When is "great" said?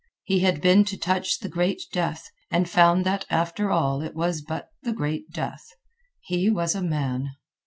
1.47-1.83, 4.93-5.29